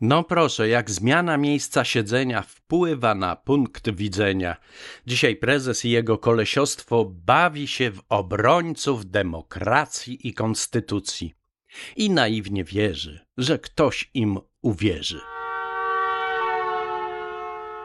[0.00, 4.56] No proszę, jak zmiana miejsca siedzenia wpływa na punkt widzenia.
[5.06, 11.34] Dzisiaj prezes i jego kolesiostwo bawi się w obrońców demokracji i konstytucji
[11.96, 15.20] i naiwnie wierzy, że ktoś im uwierzy.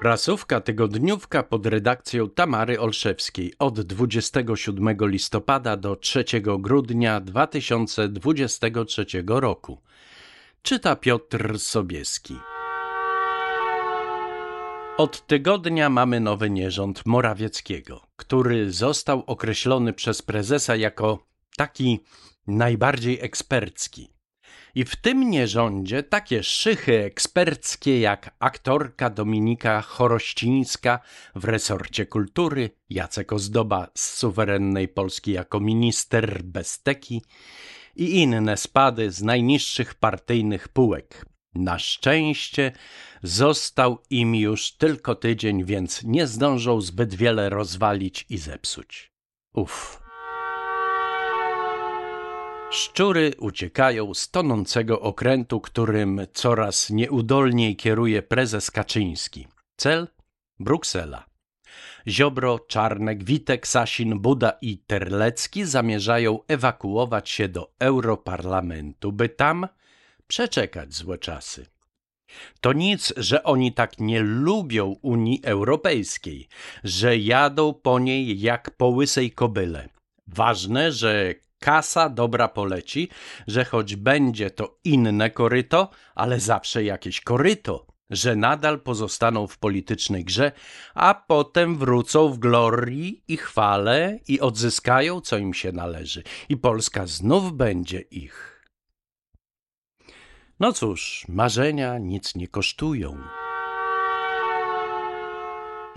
[0.00, 6.24] Prasówka tygodniówka pod redakcją Tamary Olszewskiej od 27 listopada do 3
[6.58, 9.80] grudnia 2023 roku.
[10.62, 12.36] Czyta Piotr Sobieski.
[14.96, 21.26] Od tygodnia mamy nowy nierząd Morawieckiego, który został określony przez prezesa jako
[21.56, 22.00] taki
[22.46, 24.12] najbardziej ekspercki.
[24.74, 31.00] I w tym nierządzie takie szychy eksperckie jak aktorka Dominika Chorościńska
[31.34, 37.22] w resorcie kultury, Jacek Ozdoba z suwerennej Polski jako minister Besteki
[37.98, 41.26] i inne spady z najniższych partyjnych półek.
[41.54, 42.72] Na szczęście
[43.22, 49.12] został im już tylko tydzień, więc nie zdążą zbyt wiele rozwalić i zepsuć.
[49.54, 50.02] Uff.
[52.70, 59.48] Szczury uciekają z tonącego okrętu, którym coraz nieudolniej kieruje prezes Kaczyński.
[59.76, 60.08] Cel?
[60.60, 61.24] Bruksela.
[62.08, 69.68] Ziobro, Czarnek, Witek, Sasin, Buda i Terlecki zamierzają ewakuować się do Europarlamentu, by tam
[70.26, 71.66] przeczekać złe czasy.
[72.60, 76.48] To nic, że oni tak nie lubią Unii Europejskiej,
[76.84, 79.88] że jadą po niej jak po łysej kobyle.
[80.26, 83.08] Ważne, że kasa dobra poleci,
[83.46, 90.24] że choć będzie to inne koryto, ale zawsze jakieś koryto, że nadal pozostaną w politycznej
[90.24, 90.52] grze,
[90.94, 96.22] a potem wrócą w glorii i chwale i odzyskają, co im się należy.
[96.48, 98.64] I Polska znów będzie ich.
[100.60, 103.18] No cóż, marzenia nic nie kosztują.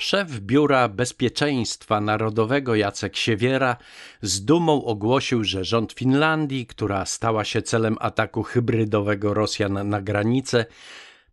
[0.02, 3.78] Szef Biura Bezpieczeństwa Narodowego Jacek Siewiera
[4.22, 10.66] z dumą ogłosił, że rząd Finlandii, która stała się celem ataku hybrydowego Rosjan na granicę,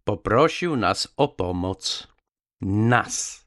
[0.09, 2.09] poprosił nas o pomoc.
[2.61, 3.47] Nas.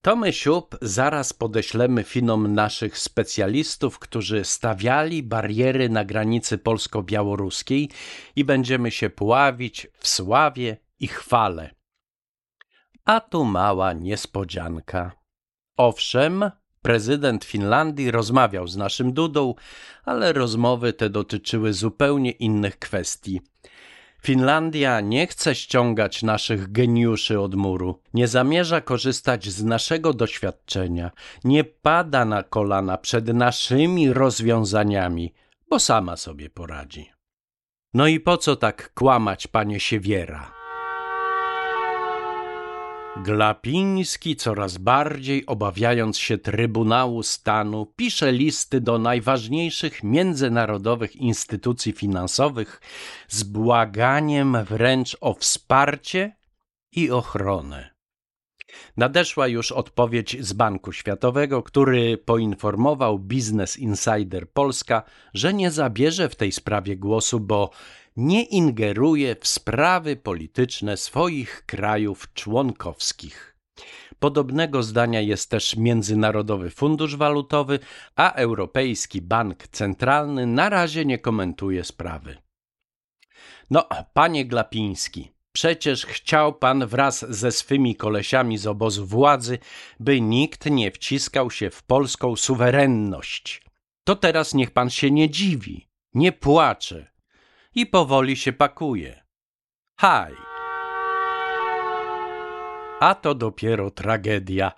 [0.00, 7.90] To my siup zaraz podeślemy Finom naszych specjalistów, którzy stawiali bariery na granicy polsko-białoruskiej
[8.36, 11.74] i będziemy się pławić w sławie i chwale.
[13.04, 15.12] A tu mała niespodzianka.
[15.76, 16.50] Owszem,
[16.82, 19.54] prezydent Finlandii rozmawiał z naszym Dudą,
[20.04, 23.40] ale rozmowy te dotyczyły zupełnie innych kwestii.
[24.22, 31.10] Finlandia nie chce ściągać naszych geniuszy od muru, nie zamierza korzystać z naszego doświadczenia,
[31.44, 35.32] nie pada na kolana przed naszymi rozwiązaniami,
[35.68, 37.10] bo sama sobie poradzi.
[37.94, 40.61] No i po co tak kłamać, panie Siewiera?
[43.16, 52.80] Glapiński, coraz bardziej obawiając się Trybunału Stanu, pisze listy do najważniejszych międzynarodowych instytucji finansowych
[53.28, 56.36] z błaganiem wręcz o wsparcie
[56.92, 57.91] i ochronę.
[58.96, 65.02] Nadeszła już odpowiedź z Banku Światowego, który poinformował Business Insider Polska,
[65.34, 67.70] że nie zabierze w tej sprawie głosu, bo
[68.16, 73.56] nie ingeruje w sprawy polityczne swoich krajów członkowskich.
[74.18, 77.78] Podobnego zdania jest też Międzynarodowy Fundusz Walutowy,
[78.16, 82.36] a Europejski Bank Centralny na razie nie komentuje sprawy.
[83.70, 89.58] No, panie Glapiński, przecież chciał pan wraz ze swymi kolesiami z obozu władzy,
[90.00, 93.62] by nikt nie wciskał się w polską suwerenność.
[94.04, 97.12] To teraz niech pan się nie dziwi, nie płacze,
[97.74, 99.22] i powoli się pakuje.
[99.96, 100.51] Haj!
[103.02, 104.72] A to dopiero tragedia.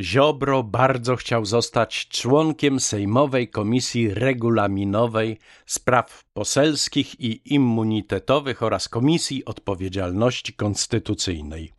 [0.00, 10.52] Ziobro bardzo chciał zostać członkiem Sejmowej Komisji Regulaminowej Spraw Poselskich i Immunitetowych oraz Komisji Odpowiedzialności
[10.52, 11.72] Konstytucyjnej.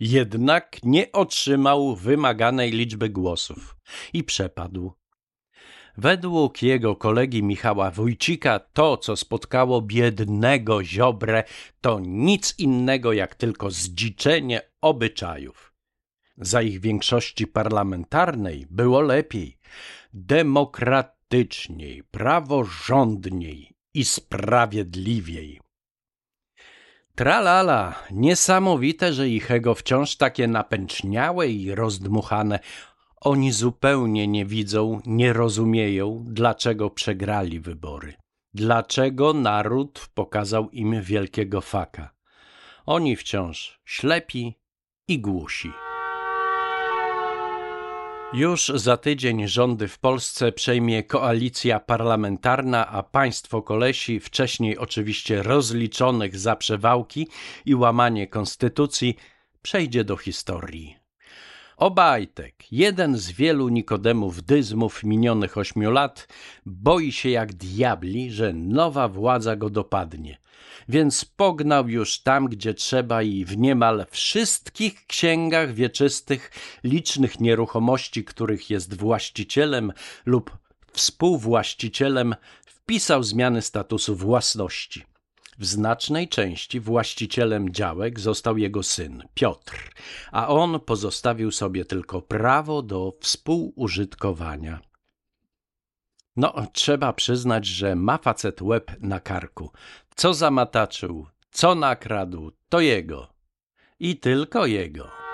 [0.00, 3.76] Jednak nie otrzymał wymaganej liczby głosów
[4.12, 4.92] i przepadł.
[5.96, 11.44] Według jego kolegi Michała Wójcika to, co spotkało biednego Ziobrę,
[11.80, 15.72] to nic innego jak tylko zdziczenie obyczajów.
[16.36, 19.58] Za ich większości parlamentarnej było lepiej,
[20.14, 25.60] demokratyczniej, praworządniej i sprawiedliwiej.
[27.14, 32.58] Tralala, niesamowite, że ich ego wciąż takie napęczniałe i rozdmuchane,
[33.24, 38.14] oni zupełnie nie widzą, nie rozumieją, dlaczego przegrali wybory.
[38.54, 42.10] Dlaczego naród pokazał im wielkiego faka.
[42.86, 44.58] Oni wciąż ślepi
[45.08, 45.72] i głusi.
[48.32, 56.38] Już za tydzień rządy w Polsce przejmie koalicja parlamentarna, a państwo kolesi, wcześniej oczywiście rozliczonych
[56.38, 57.28] za przewałki
[57.64, 59.16] i łamanie konstytucji,
[59.62, 61.01] przejdzie do historii.
[61.82, 66.28] Obajtek, jeden z wielu Nikodemów dyzmów minionych ośmiu lat,
[66.66, 70.38] boi się jak diabli, że nowa władza go dopadnie.
[70.88, 76.50] Więc pognał już tam, gdzie trzeba i w niemal wszystkich księgach wieczystych
[76.84, 79.92] licznych nieruchomości, których jest właścicielem
[80.26, 80.58] lub
[80.92, 82.34] współwłaścicielem,
[82.66, 85.11] wpisał zmiany statusu własności.
[85.58, 89.92] W znacznej części właścicielem działek został jego syn Piotr,
[90.32, 94.80] a on pozostawił sobie tylko prawo do współużytkowania.
[96.36, 99.70] No, trzeba przyznać, że ma facet łeb na karku.
[100.16, 103.28] Co zamataczył, co nakradł, to jego.
[104.00, 105.31] I tylko jego.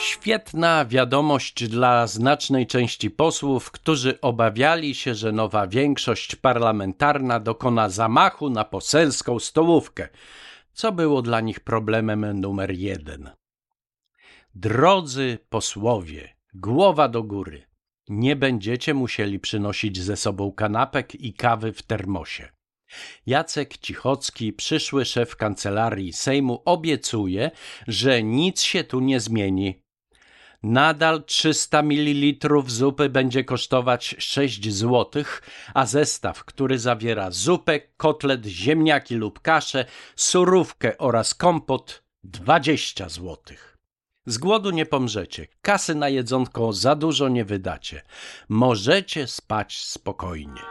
[0.00, 8.50] Świetna wiadomość dla znacznej części posłów, którzy obawiali się, że nowa większość parlamentarna dokona zamachu
[8.50, 10.08] na poselską stołówkę,
[10.72, 13.30] co było dla nich problemem numer jeden.
[14.54, 17.62] Drodzy posłowie, głowa do góry,
[18.08, 22.48] nie będziecie musieli przynosić ze sobą kanapek i kawy w termosie.
[23.26, 27.50] Jacek Cichocki, przyszły szef kancelarii Sejmu, obiecuje,
[27.88, 29.82] że nic się tu nie zmieni,
[30.62, 35.24] Nadal 300 ml zupy będzie kosztować 6 zł,
[35.74, 39.84] a zestaw, który zawiera zupę, kotlet, ziemniaki lub kaszę,
[40.16, 43.36] surówkę oraz kompot 20 zł.
[44.26, 48.02] Z głodu nie pomrzecie, kasy na jedzonko za dużo nie wydacie.
[48.48, 50.62] Możecie spać spokojnie.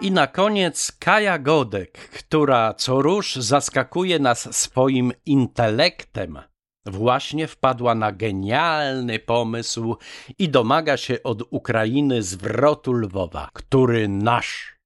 [0.00, 6.38] I na koniec Kaja Godek, która co rusz zaskakuje nas swoim intelektem
[6.86, 9.96] właśnie wpadła na genialny pomysł
[10.38, 14.78] i domaga się od Ukrainy zwrotu Lwowa, który nasz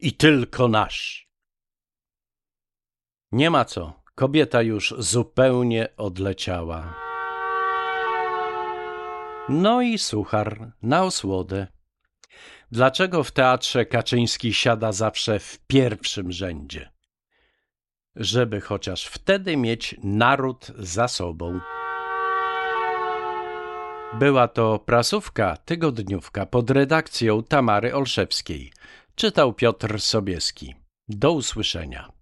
[0.00, 1.28] i tylko nasz.
[3.32, 6.94] Nie ma co, kobieta już zupełnie odleciała.
[9.48, 11.66] No i suchar na osłodę.
[12.70, 16.95] Dlaczego w teatrze Kaczyński siada zawsze w pierwszym rzędzie?
[18.16, 21.60] Żeby chociaż wtedy mieć naród za sobą.
[24.18, 28.72] Była to prasówka, tygodniówka pod redakcją Tamary Olszewskiej.
[29.14, 30.74] Czytał Piotr Sobieski.
[31.08, 32.15] Do usłyszenia.